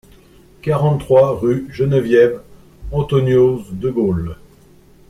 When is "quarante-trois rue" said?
0.63-1.67